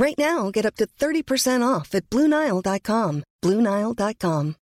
[0.00, 3.22] Right now, get up to 30% off at BlueNile.com.
[3.44, 4.56] BlueNile.com.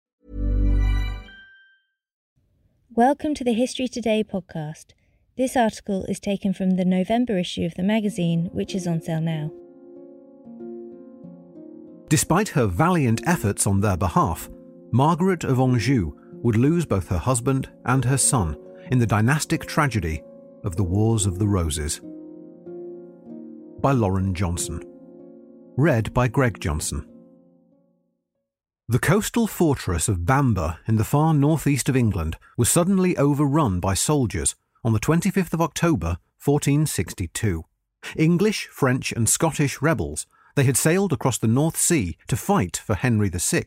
[2.91, 4.95] Welcome to the History Today podcast.
[5.37, 9.21] This article is taken from the November issue of the magazine, which is on sale
[9.21, 9.53] now.
[12.09, 14.51] Despite her valiant efforts on their behalf,
[14.91, 18.57] Margaret of Anjou would lose both her husband and her son
[18.91, 20.21] in the dynastic tragedy
[20.65, 22.01] of the Wars of the Roses.
[23.81, 24.98] By Lauren Johnson.
[25.79, 27.07] Read by Greg Johnson.
[28.89, 33.95] The coastal fortress of Bamburgh in the far northeast of England was suddenly overrun by
[33.95, 37.63] soldiers on the 25th of October, 1462.
[38.17, 42.97] English, French, and Scottish rebels, they had sailed across the North Sea to fight for
[42.97, 43.67] Henry VI,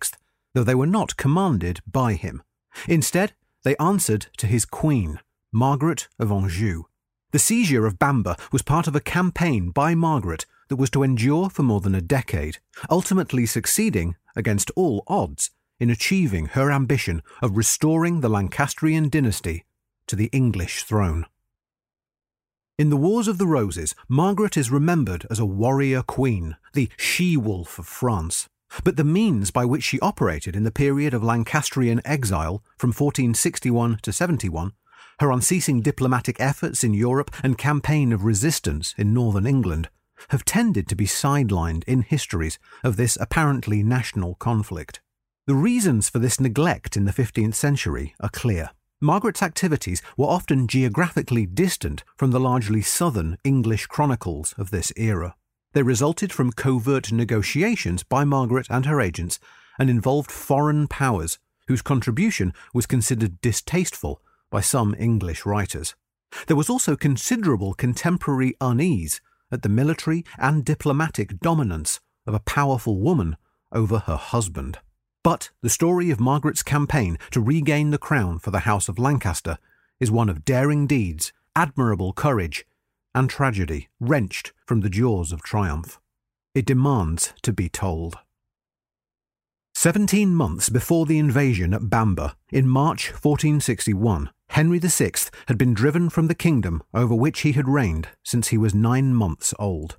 [0.53, 2.43] though they were not commanded by him.
[2.89, 3.31] Instead,
[3.63, 5.21] they answered to his queen,
[5.53, 6.83] Margaret of Anjou.
[7.31, 11.49] The seizure of Bamburgh was part of a campaign by Margaret that was to endure
[11.49, 17.57] for more than a decade, ultimately succeeding, against all odds, in achieving her ambition of
[17.57, 19.65] restoring the Lancastrian dynasty
[20.07, 21.25] to the English throne.
[22.77, 27.35] In the Wars of the Roses, Margaret is remembered as a warrior queen, the she
[27.35, 28.47] wolf of France.
[28.85, 33.99] But the means by which she operated in the period of Lancastrian exile from 1461
[34.03, 34.71] to 71,
[35.19, 39.89] her unceasing diplomatic efforts in Europe and campaign of resistance in northern England,
[40.29, 45.01] have tended to be sidelined in histories of this apparently national conflict.
[45.47, 48.69] The reasons for this neglect in the 15th century are clear.
[49.01, 55.35] Margaret's activities were often geographically distant from the largely southern English chronicles of this era.
[55.73, 59.39] They resulted from covert negotiations by Margaret and her agents
[59.79, 64.21] and involved foreign powers whose contribution was considered distasteful
[64.51, 65.95] by some English writers.
[66.47, 69.21] There was also considerable contemporary unease
[69.51, 73.37] at the military and diplomatic dominance of a powerful woman
[73.71, 74.79] over her husband.
[75.23, 79.57] But the story of Margaret's campaign to regain the crown for the House of Lancaster
[79.99, 82.65] is one of daring deeds, admirable courage,
[83.13, 85.99] and tragedy wrenched from the jaws of triumph.
[86.55, 88.17] It demands to be told.
[89.73, 95.11] Seventeen months before the invasion at Bamburgh, in March 1461, Henry VI
[95.47, 99.15] had been driven from the kingdom over which he had reigned since he was nine
[99.15, 99.97] months old.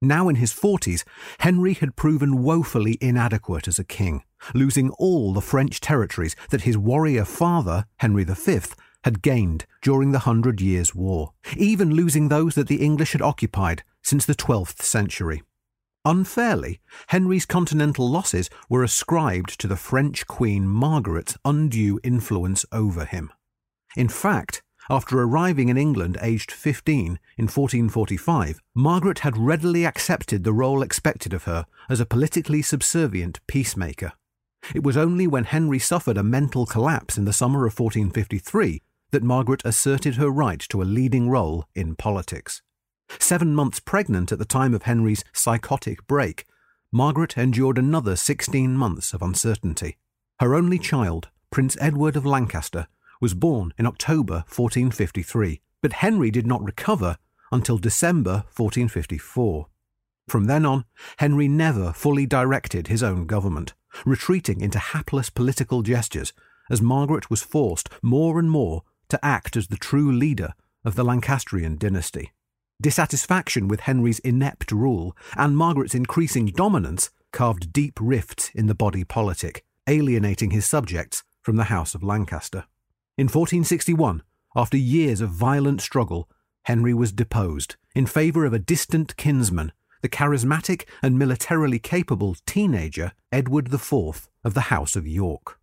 [0.00, 1.04] Now in his forties,
[1.40, 4.22] Henry had proven woefully inadequate as a king,
[4.54, 8.60] losing all the French territories that his warrior father, Henry V,
[9.02, 13.82] had gained during the Hundred Years' War, even losing those that the English had occupied
[14.02, 15.42] since the 12th century.
[16.04, 23.32] Unfairly, Henry's continental losses were ascribed to the French Queen Margaret's undue influence over him.
[23.96, 30.52] In fact, after arriving in England aged 15 in 1445, Margaret had readily accepted the
[30.52, 34.12] role expected of her as a politically subservient peacemaker.
[34.74, 39.22] It was only when Henry suffered a mental collapse in the summer of 1453 that
[39.22, 42.62] Margaret asserted her right to a leading role in politics.
[43.18, 46.44] Seven months pregnant at the time of Henry's psychotic break,
[46.92, 49.96] Margaret endured another 16 months of uncertainty.
[50.40, 52.86] Her only child, Prince Edward of Lancaster,
[53.20, 57.18] was born in October 1453, but Henry did not recover
[57.50, 59.66] until December 1454.
[60.28, 60.84] From then on,
[61.18, 63.74] Henry never fully directed his own government,
[64.04, 66.32] retreating into hapless political gestures
[66.70, 70.52] as Margaret was forced more and more to act as the true leader
[70.84, 72.32] of the Lancastrian dynasty.
[72.80, 79.02] Dissatisfaction with Henry's inept rule and Margaret's increasing dominance carved deep rifts in the body
[79.02, 82.66] politic, alienating his subjects from the House of Lancaster.
[83.16, 84.22] In 1461,
[84.54, 86.30] after years of violent struggle,
[86.66, 93.10] Henry was deposed in favour of a distant kinsman, the charismatic and militarily capable teenager
[93.32, 95.58] Edward IV of the House of York.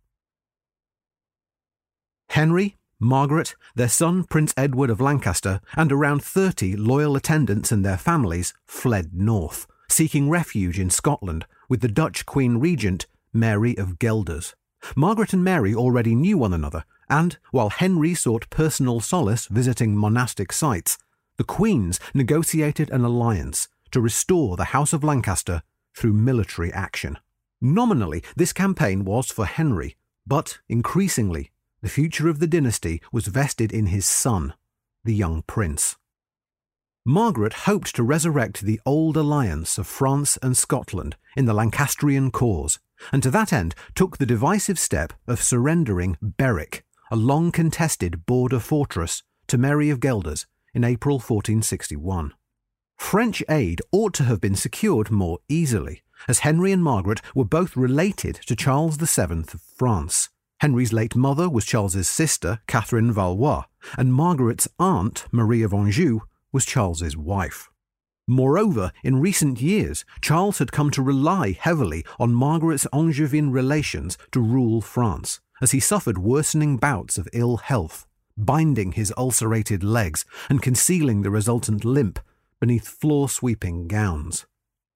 [2.28, 7.98] Henry, Margaret, their son Prince Edward of Lancaster, and around 30 loyal attendants and their
[7.98, 14.54] families fled north, seeking refuge in Scotland with the Dutch Queen Regent, Mary of Guelders.
[14.94, 20.50] Margaret and Mary already knew one another, and while Henry sought personal solace visiting monastic
[20.52, 20.96] sites,
[21.36, 25.62] the Queens negotiated an alliance to restore the House of Lancaster
[25.94, 27.18] through military action.
[27.60, 29.96] Nominally, this campaign was for Henry,
[30.26, 31.50] but increasingly,
[31.82, 34.54] the future of the dynasty was vested in his son,
[35.04, 35.96] the young prince.
[37.04, 42.80] Margaret hoped to resurrect the old alliance of France and Scotland in the Lancastrian cause,
[43.12, 48.58] and to that end took the divisive step of surrendering Berwick, a long contested border
[48.58, 52.32] fortress, to Mary of Guelders in April 1461.
[52.96, 57.76] French aid ought to have been secured more easily, as Henry and Margaret were both
[57.76, 60.30] related to Charles VII of France.
[60.60, 63.64] Henry's late mother was Charles's sister, Catherine Valois,
[63.98, 66.20] and Margaret's aunt, Marie of Anjou,
[66.50, 67.68] was Charles's wife.
[68.26, 74.40] Moreover, in recent years, Charles had come to rely heavily on Margaret's Angevin relations to
[74.40, 78.06] rule France, as he suffered worsening bouts of ill health,
[78.36, 82.18] binding his ulcerated legs and concealing the resultant limp
[82.60, 84.46] beneath floor sweeping gowns.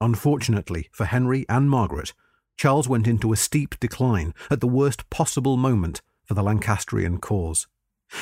[0.01, 2.15] Unfortunately for Henry and Margaret,
[2.61, 7.67] Charles went into a steep decline at the worst possible moment for the Lancastrian cause.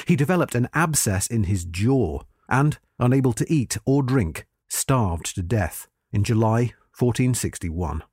[0.06, 5.42] He developed an abscess in his jaw and, unable to eat or drink, starved to
[5.42, 8.04] death in July 1461.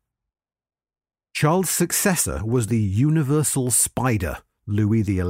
[1.31, 5.21] Charles' successor was the universal spider, Louis XI.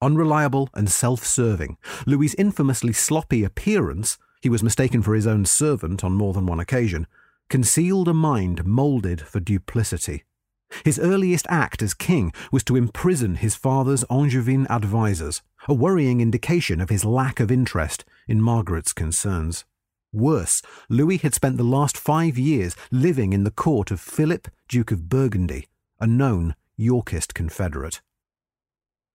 [0.00, 1.76] Unreliable and self serving,
[2.06, 6.60] Louis's infamously sloppy appearance he was mistaken for his own servant on more than one
[6.60, 7.06] occasion,
[7.48, 10.24] concealed a mind moulded for duplicity.
[10.84, 16.80] His earliest act as king was to imprison his father's Angevin advisers, a worrying indication
[16.80, 19.64] of his lack of interest in Margaret's concerns.
[20.12, 24.92] Worse, Louis had spent the last five years living in the court of Philip, Duke
[24.92, 25.66] of Burgundy,
[26.00, 28.00] a known Yorkist confederate.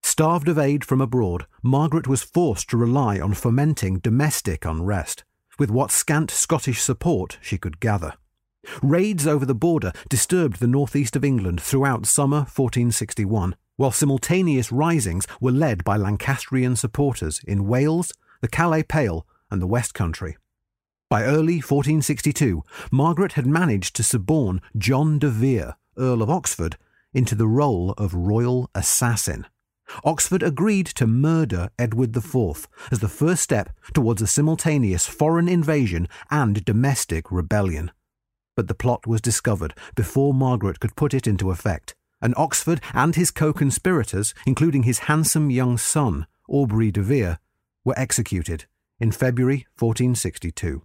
[0.01, 5.23] Starved of aid from abroad, Margaret was forced to rely on fomenting domestic unrest,
[5.59, 8.13] with what scant Scottish support she could gather.
[8.81, 15.27] Raids over the border disturbed the northeast of England throughout summer 1461, while simultaneous risings
[15.39, 18.11] were led by Lancastrian supporters in Wales,
[18.41, 20.37] the Calais Pale, and the West Country.
[21.09, 26.77] By early 1462, Margaret had managed to suborn John de Vere, Earl of Oxford,
[27.13, 29.47] into the role of royal assassin.
[30.03, 36.07] Oxford agreed to murder Edward IV as the first step towards a simultaneous foreign invasion
[36.29, 37.91] and domestic rebellion.
[38.55, 43.15] But the plot was discovered before Margaret could put it into effect, and Oxford and
[43.15, 47.39] his co conspirators, including his handsome young son, Aubrey de Vere,
[47.85, 48.65] were executed
[48.99, 50.83] in February 1462.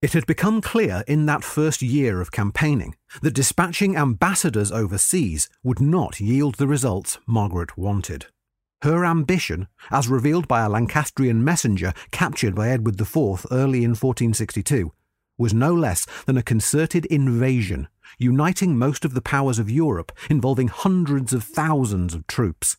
[0.00, 5.80] It had become clear in that first year of campaigning that dispatching ambassadors overseas would
[5.80, 8.26] not yield the results Margaret wanted.
[8.82, 14.92] Her ambition, as revealed by a Lancastrian messenger captured by Edward IV early in 1462,
[15.36, 20.68] was no less than a concerted invasion, uniting most of the powers of Europe, involving
[20.68, 22.76] hundreds of thousands of troops.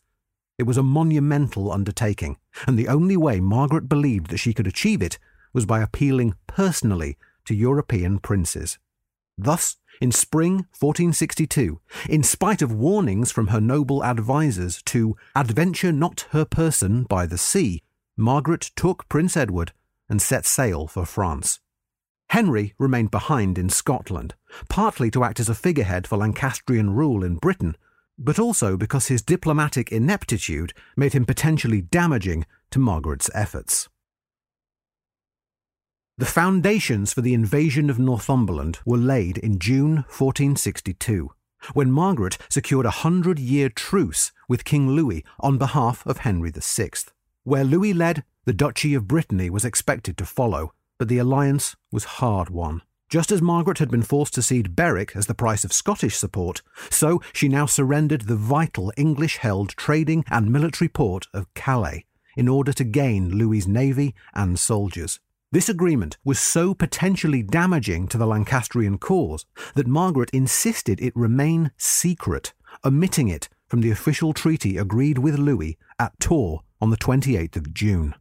[0.57, 5.01] It was a monumental undertaking, and the only way Margaret believed that she could achieve
[5.01, 5.19] it
[5.53, 8.77] was by appealing personally to European princes.
[9.37, 16.27] Thus, in spring 1462, in spite of warnings from her noble advisers to adventure not
[16.31, 17.81] her person by the sea,
[18.15, 19.71] Margaret took Prince Edward
[20.09, 21.59] and set sail for France.
[22.29, 24.35] Henry remained behind in Scotland,
[24.69, 27.75] partly to act as a figurehead for Lancastrian rule in Britain,
[28.17, 33.89] but also because his diplomatic ineptitude made him potentially damaging to Margaret's efforts.
[36.19, 41.31] The foundations for the invasion of Northumberland were laid in June 1462,
[41.71, 46.89] when Margaret secured a hundred year truce with King Louis on behalf of Henry VI.
[47.45, 52.19] Where Louis led, the Duchy of Brittany was expected to follow, but the alliance was
[52.19, 52.81] hard won.
[53.07, 56.61] Just as Margaret had been forced to cede Berwick as the price of Scottish support,
[56.89, 62.03] so she now surrendered the vital English held trading and military port of Calais
[62.35, 65.21] in order to gain Louis's navy and soldiers.
[65.51, 71.71] This agreement was so potentially damaging to the Lancastrian cause that Margaret insisted it remain
[71.75, 72.53] secret,
[72.85, 77.73] omitting it from the official treaty agreed with Louis at Tours on the 28th of
[77.73, 78.13] June.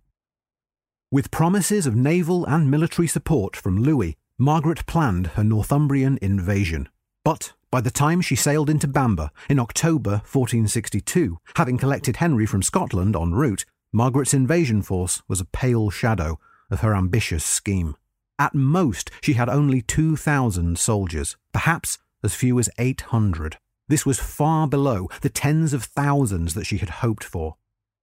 [1.11, 6.89] With promises of naval and military support from Louis, Margaret planned her Northumbrian invasion.
[7.25, 12.63] But By the time she sailed into Bamburgh in October 1462, having collected Henry from
[12.63, 16.39] Scotland en route, Margaret's invasion force was a pale shadow
[16.71, 17.97] of her ambitious scheme.
[18.39, 23.59] At most, she had only 2,000 soldiers, perhaps as few as 800.
[23.89, 27.57] This was far below the tens of thousands that she had hoped for.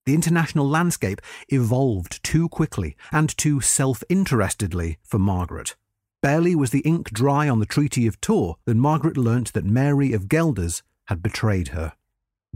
[0.06, 5.76] The international landscape evolved too quickly and too self interestedly for Margaret.
[6.22, 10.12] Barely was the ink dry on the Treaty of Tours than Margaret learnt that Mary
[10.12, 11.94] of Guelders had betrayed her.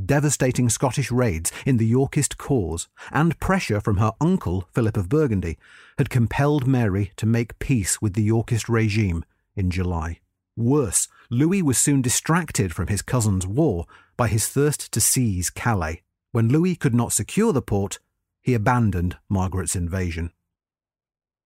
[0.05, 5.57] Devastating Scottish raids in the Yorkist cause and pressure from her uncle, Philip of Burgundy,
[5.97, 9.25] had compelled Mary to make peace with the Yorkist regime
[9.55, 10.19] in July.
[10.55, 16.01] Worse, Louis was soon distracted from his cousin's war by his thirst to seize Calais.
[16.31, 17.99] When Louis could not secure the port,
[18.41, 20.31] he abandoned Margaret's invasion.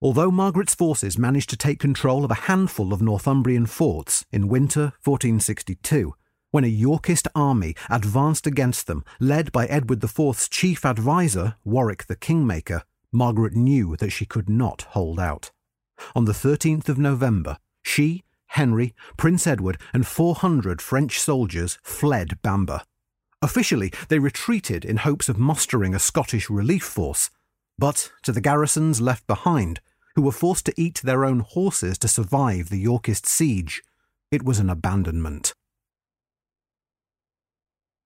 [0.02, 4.94] Although Margaret's forces managed to take control of a handful of Northumbrian forts in winter
[5.04, 6.14] 1462,
[6.54, 12.16] when a Yorkist army advanced against them, led by Edward IV's chief adviser, Warwick the
[12.16, 15.50] Kingmaker, Margaret knew that she could not hold out.
[16.16, 22.84] On the 13th of November, she, Henry, Prince Edward, and 400 French soldiers fled Bamburgh.
[23.42, 27.32] Officially, they retreated in hopes of mustering a Scottish relief force,
[27.80, 29.82] but to the garrisons left behind,
[30.14, 33.82] who were forced to eat their own horses to survive the Yorkist siege.
[34.30, 35.56] It was an abandonment.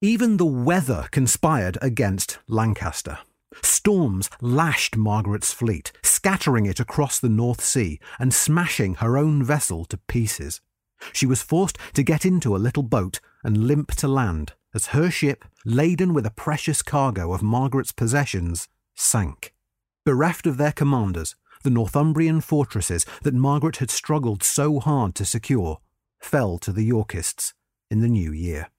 [0.01, 3.17] Even the weather conspired against Lancaster.
[3.63, 9.85] Storms lashed Margaret's fleet, scattering it across the North Sea and smashing her own vessel
[9.85, 10.61] to pieces.
[11.13, 15.09] She was forced to get into a little boat and limp to land as her
[15.09, 19.55] ship, laden with a precious cargo of Margaret's possessions, sank.
[20.05, 25.79] Bereft of their commanders, the Northumbrian fortresses that Margaret had struggled so hard to secure
[26.19, 27.55] fell to the Yorkists
[27.89, 28.69] in the new year.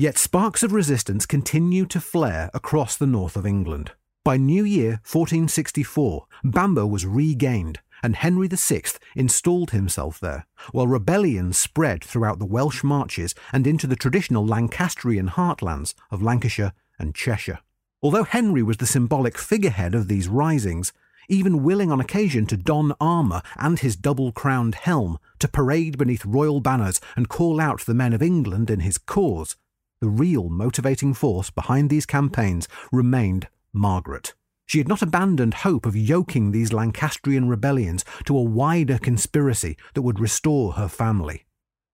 [0.00, 3.90] Yet sparks of resistance continued to flare across the north of England.
[4.24, 8.82] By New Year 1464, Bamburgh was regained, and Henry VI
[9.16, 15.30] installed himself there, while rebellion spread throughout the Welsh marches and into the traditional Lancastrian
[15.30, 17.58] heartlands of Lancashire and Cheshire.
[18.00, 20.92] Although Henry was the symbolic figurehead of these risings,
[21.28, 26.24] even willing on occasion to don armour and his double crowned helm, to parade beneath
[26.24, 29.56] royal banners and call out the men of England in his cause,
[30.00, 34.34] the real motivating force behind these campaigns remained Margaret.
[34.66, 40.02] She had not abandoned hope of yoking these Lancastrian rebellions to a wider conspiracy that
[40.02, 41.46] would restore her family.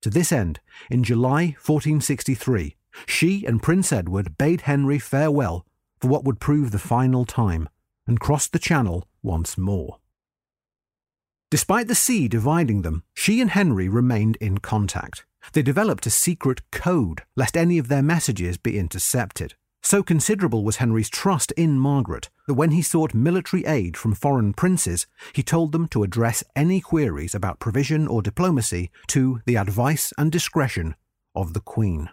[0.02, 5.64] To this end, in July 1463, she and Prince Edward bade Henry farewell
[6.00, 7.68] for what would prove the final time
[8.06, 9.98] and crossed the Channel once more.
[11.50, 15.24] Despite the sea dividing them, she and Henry remained in contact.
[15.52, 19.54] They developed a secret code lest any of their messages be intercepted.
[19.82, 24.54] So considerable was Henry's trust in Margaret that when he sought military aid from foreign
[24.54, 30.12] princes, he told them to address any queries about provision or diplomacy to the advice
[30.16, 30.94] and discretion
[31.34, 32.08] of the Queen.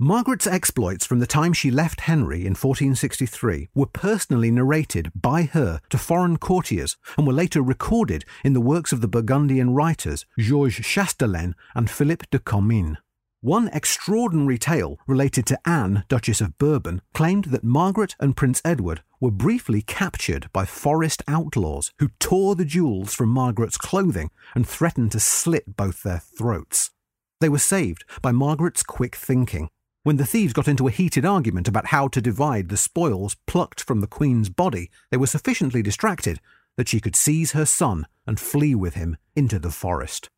[0.00, 5.80] Margaret's exploits from the time she left Henry in 1463 were personally narrated by her
[5.90, 10.86] to foreign courtiers and were later recorded in the works of the Burgundian writers Georges
[10.86, 12.98] Chastelain and Philippe de Comines.
[13.40, 19.02] One extraordinary tale related to Anne, Duchess of Bourbon, claimed that Margaret and Prince Edward
[19.18, 25.10] were briefly captured by forest outlaws who tore the jewels from Margaret's clothing and threatened
[25.10, 26.92] to slit both their throats.
[27.40, 29.70] They were saved by Margaret's quick thinking
[30.08, 33.82] when the thieves got into a heated argument about how to divide the spoils plucked
[33.82, 36.40] from the Queen's body, they were sufficiently distracted
[36.78, 40.30] that she could seize her son and flee with him into the forest.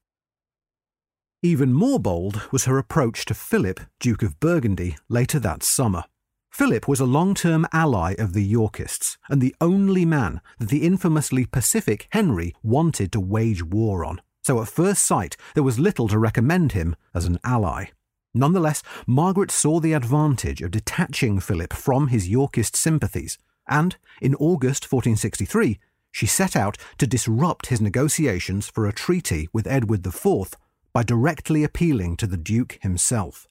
[1.41, 6.03] Even more bold was her approach to Philip, Duke of Burgundy, later that summer.
[6.50, 10.85] Philip was a long term ally of the Yorkists, and the only man that the
[10.85, 14.21] infamously pacific Henry wanted to wage war on.
[14.43, 17.91] So at first sight, there was little to recommend him as an ally.
[18.32, 24.84] Nonetheless, Margaret saw the advantage of detaching Philip from his Yorkist sympathies, and in August
[24.84, 25.78] 1463,
[26.12, 30.54] she set out to disrupt his negotiations for a treaty with Edward IV
[30.92, 33.49] by directly appealing to the Duke himself.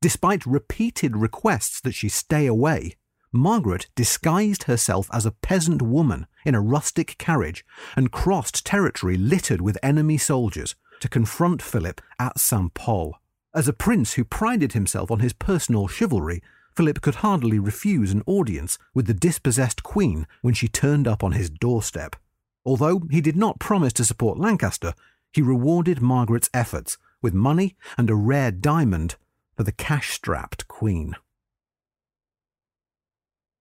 [0.00, 2.96] Despite repeated requests that she stay away,
[3.32, 7.64] Margaret disguised herself as a peasant woman in a rustic carriage
[7.96, 12.72] and crossed territory littered with enemy soldiers to confront Philip at St.
[12.74, 13.16] Pol.
[13.54, 16.42] As a prince who prided himself on his personal chivalry,
[16.74, 21.32] Philip could hardly refuse an audience with the dispossessed queen when she turned up on
[21.32, 22.16] his doorstep.
[22.64, 24.92] Although he did not promise to support Lancaster,
[25.32, 29.14] he rewarded Margaret's efforts with money and a rare diamond
[29.56, 31.14] for the cash strapped Queen.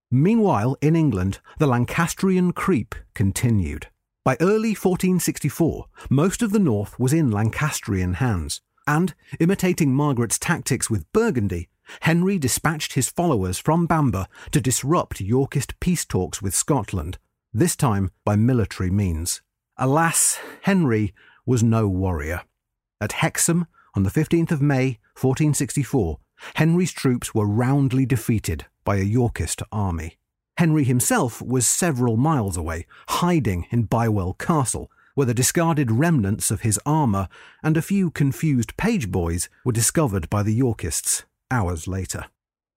[0.10, 3.88] Meanwhile, in England, the Lancastrian creep continued.
[4.26, 10.90] By early 1464, most of the north was in Lancastrian hands, and, imitating Margaret's tactics
[10.90, 11.70] with Burgundy,
[12.02, 17.18] Henry dispatched his followers from Bamburgh to disrupt Yorkist peace talks with Scotland,
[17.54, 19.42] this time by military means.
[19.78, 21.14] Alas, Henry
[21.46, 22.44] was no warrior.
[23.02, 26.20] At Hexham, on the 15th of May, 1464,
[26.56, 30.18] Henry's troops were roundly defeated by a Yorkist army.
[30.58, 36.62] Henry himself was several miles away, hiding in Bywell Castle, where the discarded remnants of
[36.62, 37.28] his armour
[37.62, 42.26] and a few confused page boys were discovered by the Yorkists hours later.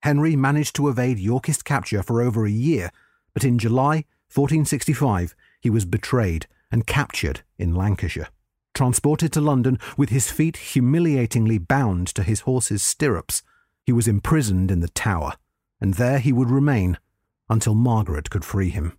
[0.03, 2.91] Henry managed to evade Yorkist capture for over a year,
[3.35, 8.29] but in July 1465 he was betrayed and captured in Lancashire.
[8.75, 13.43] Transported to London with his feet humiliatingly bound to his horse's stirrups,
[13.85, 15.35] he was imprisoned in the Tower,
[15.81, 16.99] and there he would remain
[17.49, 18.99] until Margaret could free him.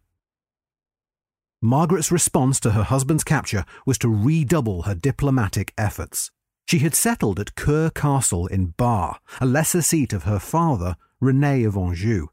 [1.61, 6.29] Margaret's response to her husband's capture was to redouble her diplomatic efforts.
[6.67, 11.63] She had settled at Koeur Castle in Bar, a lesser seat of her father, Rene
[11.63, 12.27] of Anjou,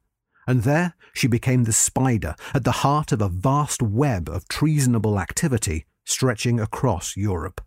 [0.46, 5.18] and there she became the spider at the heart of a vast web of treasonable
[5.18, 7.62] activity stretching across Europe.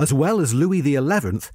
[0.00, 0.98] As well as Louis XI,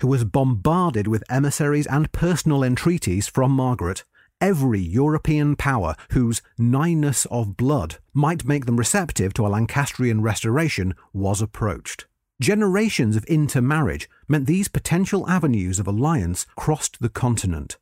[0.02, 4.04] who was bombarded with emissaries and personal entreaties from Margaret,
[4.42, 10.94] every European power whose nighness of blood might make them receptive to a Lancastrian restoration
[11.14, 12.06] was approached.
[12.42, 17.78] Generations of intermarriage meant these potential avenues of alliance crossed the continent.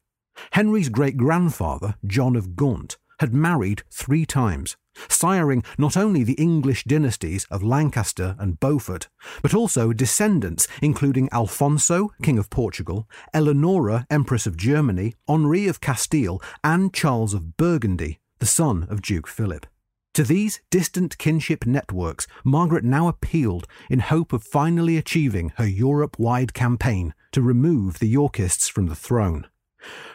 [0.52, 6.84] Henry's great grandfather, John of Gaunt, had married three times, siring not only the English
[6.84, 9.08] dynasties of Lancaster and Beaufort,
[9.42, 16.42] but also descendants including Alfonso, King of Portugal, Eleonora, Empress of Germany, Henri of Castile,
[16.64, 19.66] and Charles of Burgundy, the son of Duke Philip.
[20.14, 26.18] To these distant kinship networks, Margaret now appealed in hope of finally achieving her Europe
[26.18, 29.46] wide campaign to remove the Yorkists from the throne.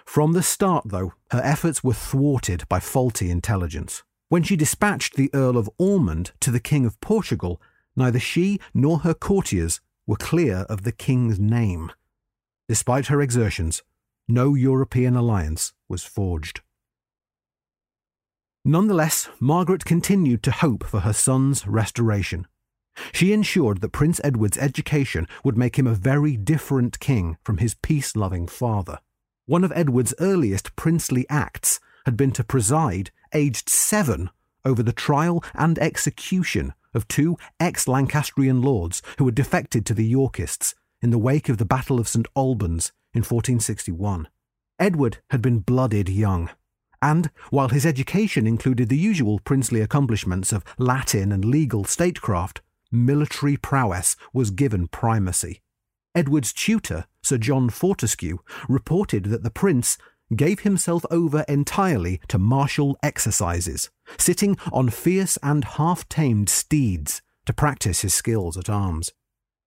[0.04, 4.02] From the start, though, her efforts were thwarted by faulty intelligence.
[4.28, 7.60] When she dispatched the Earl of Ormond to the King of Portugal,
[7.94, 11.92] neither she nor her courtiers were clear of the King's name.
[12.68, 13.82] Despite her exertions,
[14.28, 16.60] no European alliance was forged.
[18.64, 22.46] Nonetheless, Margaret continued to hope for her son's restoration.
[23.12, 27.74] She ensured that Prince Edward's education would make him a very different king from his
[27.74, 28.98] peace loving father.
[29.52, 34.30] One of Edward's earliest princely acts had been to preside, aged seven,
[34.64, 40.06] over the trial and execution of two ex Lancastrian lords who had defected to the
[40.06, 44.26] Yorkists in the wake of the Battle of St Albans in 1461.
[44.78, 46.48] Edward had been blooded young
[47.02, 53.58] and while his education included the usual princely accomplishments of Latin and legal statecraft, military
[53.58, 55.60] prowess was given primacy.
[56.14, 59.96] Edward's tutor, Sir John Fortescue, reported that the prince
[60.36, 67.52] gave himself over entirely to martial exercises, sitting on fierce and half tamed steeds to
[67.52, 69.10] practice his skills at arms.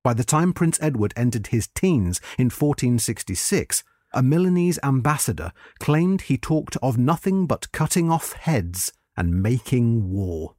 [0.04, 6.38] By the time Prince Edward entered his teens in 1466, a Milanese ambassador claimed he
[6.38, 10.56] talked of nothing but cutting off heads and making war.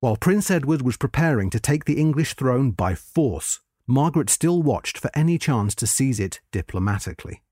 [0.00, 4.98] While Prince Edward was preparing to take the English throne by force, Margaret still watched
[4.98, 7.42] for any chance to seize it diplomatically.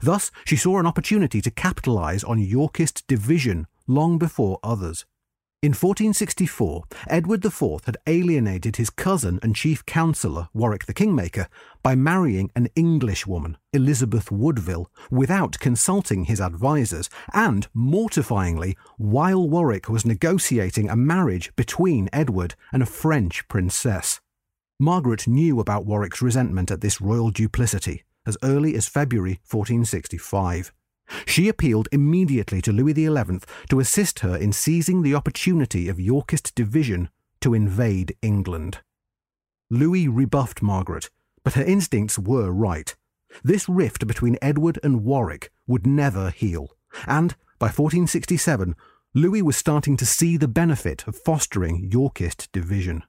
[0.00, 5.04] Thus, she saw an opportunity to capitalise on Yorkist division long before others.
[5.64, 11.48] In 1464, Edward IV had alienated his cousin and chief counsellor, Warwick the Kingmaker,
[11.82, 19.88] by marrying an English woman, Elizabeth Woodville, without consulting his advisers, and, mortifyingly, while Warwick
[19.88, 24.20] was negotiating a marriage between Edward and a French princess.
[24.80, 30.72] Margaret knew about Warwick's resentment at this royal duplicity as early as February 1465.
[31.26, 36.54] She appealed immediately to Louis XI to assist her in seizing the opportunity of Yorkist
[36.54, 37.08] division
[37.40, 38.80] to invade England.
[39.70, 41.10] Louis rebuffed Margaret,
[41.44, 42.96] but her instincts were right.
[43.42, 46.70] This rift between Edward and Warwick would never heal,
[47.06, 48.74] and by 1467,
[49.14, 53.04] Louis was starting to see the benefit of fostering Yorkist division.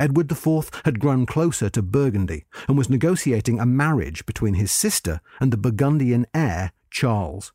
[0.00, 5.20] Edward IV had grown closer to Burgundy and was negotiating a marriage between his sister
[5.40, 7.52] and the Burgundian heir Charles.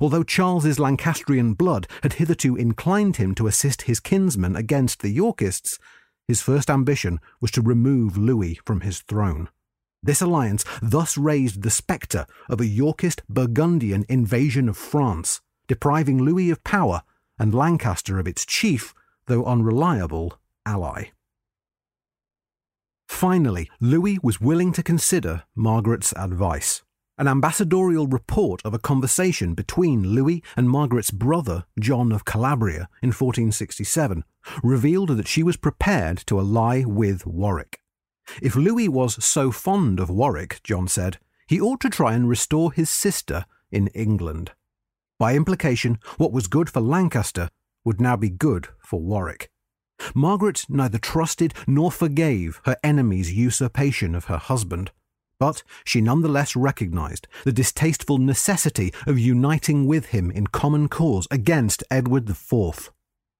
[0.00, 5.78] Although Charles's Lancastrian blood had hitherto inclined him to assist his kinsmen against the Yorkists,
[6.26, 9.48] his first ambition was to remove Louis from his throne.
[10.02, 16.50] This alliance thus raised the spectre of a Yorkist Burgundian invasion of France, depriving Louis
[16.50, 17.02] of power
[17.38, 18.94] and Lancaster of its chief,
[19.26, 21.06] though unreliable, ally.
[23.08, 26.82] Finally, Louis was willing to consider Margaret's advice.
[27.16, 33.10] An ambassadorial report of a conversation between Louis and Margaret's brother, John of Calabria, in
[33.10, 34.24] 1467,
[34.64, 37.80] revealed that she was prepared to ally with Warwick.
[38.42, 42.72] If Louis was so fond of Warwick, John said, he ought to try and restore
[42.72, 44.52] his sister in England.
[45.18, 47.48] By implication, what was good for Lancaster
[47.84, 49.50] would now be good for Warwick.
[50.14, 54.90] Margaret neither trusted nor forgave her enemy's usurpation of her husband,
[55.38, 61.84] but she nonetheless recognised the distasteful necessity of uniting with him in common cause against
[61.90, 62.90] Edward IV.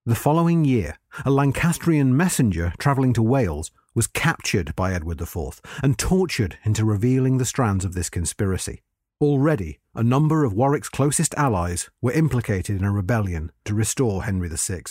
[0.07, 5.97] The following year, a Lancastrian messenger travelling to Wales was captured by Edward IV and
[5.97, 8.83] tortured into revealing the strands of this conspiracy.
[9.21, 14.49] Already, a number of Warwick's closest allies were implicated in a rebellion to restore Henry
[14.51, 14.83] VI.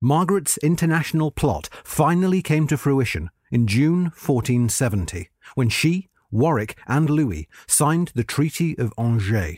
[0.00, 7.48] Margaret's international plot finally came to fruition in June 1470, when she, Warwick, and Louis
[7.66, 9.56] signed the Treaty of Angers.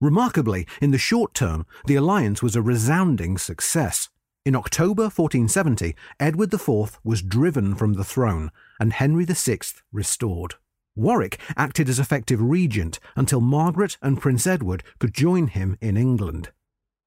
[0.00, 4.10] Remarkably, in the short term, the alliance was a resounding success.
[4.44, 9.58] In October 1470, Edward IV was driven from the throne and Henry VI
[9.90, 10.54] restored.
[10.94, 16.50] Warwick acted as effective regent until Margaret and Prince Edward could join him in England.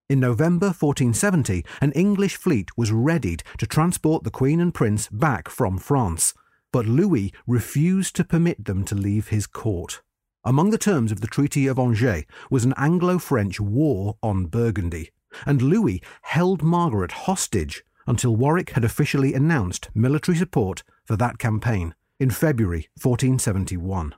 [0.10, 5.50] In November 1470, an English fleet was readied to transport the Queen and Prince back
[5.50, 6.34] from France,
[6.72, 10.02] but Louis refused to permit them to leave his court.
[10.46, 15.12] Among the terms of the Treaty of Angers was an Anglo French war on Burgundy
[15.46, 21.93] and Louis held Margaret hostage until Warwick had officially announced military support for that campaign
[22.20, 24.15] in February 1471.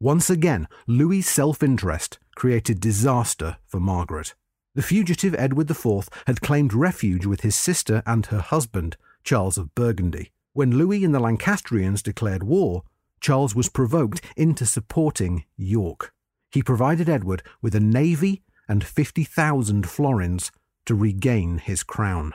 [0.00, 4.34] Once again, Louis's self interest created disaster for Margaret.
[4.74, 9.74] The fugitive Edward IV had claimed refuge with his sister and her husband, Charles of
[9.74, 10.32] Burgundy.
[10.52, 12.82] When Louis and the Lancastrians declared war,
[13.20, 16.12] Charles was provoked into supporting York.
[16.50, 20.50] He provided Edward with a navy and 50,000 florins
[20.86, 22.34] to regain his crown.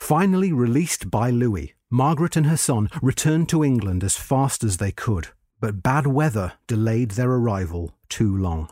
[0.00, 4.90] Finally released by Louis, Margaret and her son returned to England as fast as they
[4.90, 5.28] could,
[5.60, 8.68] but bad weather delayed their arrival too long.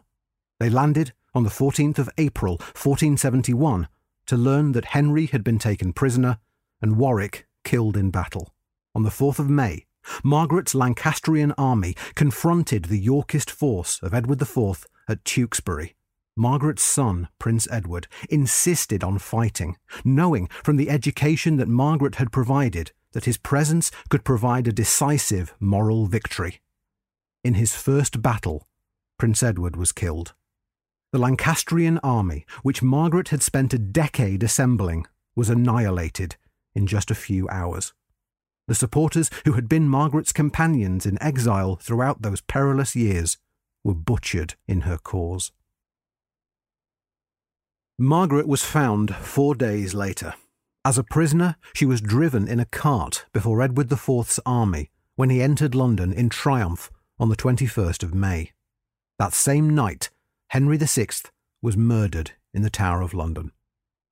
[0.59, 3.89] They landed on the 14th of April, 1471,
[4.27, 6.39] to learn that Henry had been taken prisoner
[6.81, 8.55] and Warwick killed in battle.
[8.95, 9.87] On the 4th of May,
[10.25, 15.95] Margaret's Lancastrian army confronted the Yorkist force of Edward IV at Tewkesbury
[16.37, 22.93] Margaret's son, Prince Edward, insisted on fighting, knowing from the education that Margaret had provided
[23.13, 26.61] that his presence could provide a decisive moral victory.
[27.45, 28.67] In his first battle,
[29.19, 30.33] Prince Edward was killed.
[31.13, 36.37] The Lancastrian army, which Margaret had spent a decade assembling, was annihilated
[36.75, 37.93] in just a few hours.
[38.69, 43.39] The supporters who had been Margaret's companions in exile throughout those perilous years
[43.83, 45.51] were butchered in her cause.
[47.99, 50.35] Margaret was found four days later.
[50.85, 55.43] As a prisoner, she was driven in a cart before Edward IV's army when he
[55.43, 58.53] entered London in triumph on the 21st of May.
[59.19, 60.09] That same night,
[60.51, 61.07] Henry VI
[61.63, 63.53] was murdered in the Tower of London.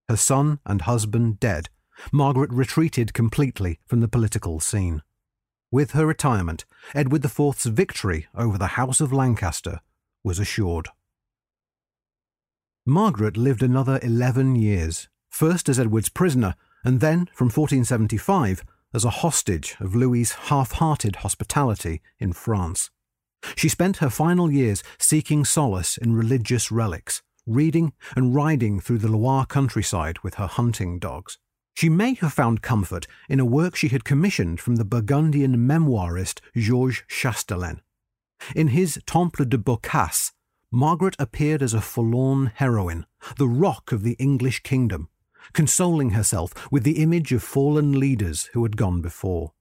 [0.09, 1.69] Her son and husband dead,
[2.13, 5.03] Margaret retreated completely from the political scene.
[5.73, 9.81] With her retirement, Edward IV's victory over the House of Lancaster
[10.23, 10.87] was assured.
[12.87, 18.63] Margaret lived another 11 years, first as Edward's prisoner, and then, from 1475,
[18.95, 22.91] as a hostage of Louis's half hearted hospitality in France.
[23.57, 29.09] She spent her final years seeking solace in religious relics, reading and riding through the
[29.09, 31.39] Loire countryside with her hunting dogs.
[31.75, 36.41] She may have found comfort in a work she had commissioned from the Burgundian memoirist
[36.57, 37.81] Georges Chastelain.
[38.57, 40.33] In his Temple de Boccace,
[40.71, 45.09] Margaret appeared as a forlorn heroine, the rock of the English kingdom,
[45.53, 49.53] consoling herself with the image of fallen leaders who had gone before.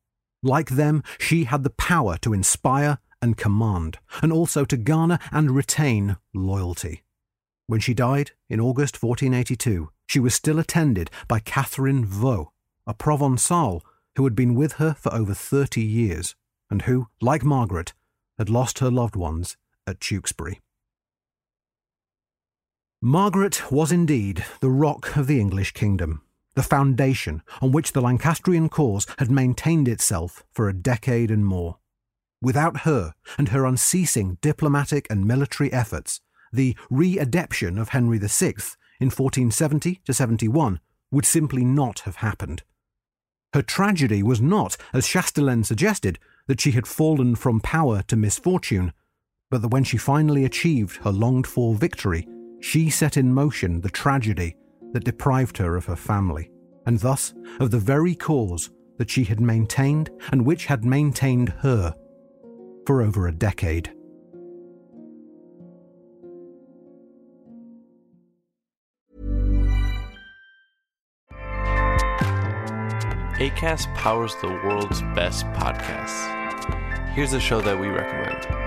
[0.44, 5.52] Like them, she had the power to inspire and command, and also to garner and
[5.52, 7.04] retain loyalty.
[7.68, 12.52] When she died in August 1482, she was still attended by Catherine Vaux,
[12.86, 13.82] a Provençal
[14.16, 16.36] who had been with her for over 30 years,
[16.70, 17.94] and who, like Margaret,
[18.38, 20.62] had lost her loved ones at Tewkesbury.
[23.02, 26.22] Margaret was indeed the rock of the English kingdom,
[26.56, 31.78] the foundation on which the Lancastrian cause had maintained itself for a decade and more.
[32.42, 36.22] Without her and her unceasing diplomatic and military efforts,
[36.52, 38.54] the re-adeption of Henry VI
[39.00, 40.80] in 1470 to 71
[41.12, 42.64] would simply not have happened.
[43.54, 48.94] Her tragedy was not, as Chastelain suggested, that she had fallen from power to misfortune,
[49.50, 52.28] but that when she finally achieved her longed for victory,
[52.60, 54.56] she set in motion the tragedy
[54.94, 56.52] that deprived her of her family,
[56.86, 61.96] and thus of the very cause that she had maintained and which had maintained her
[62.88, 63.92] for over a decade.
[73.40, 76.34] ACAST powers the world's best podcasts.
[77.14, 78.67] Here's a show that we recommend.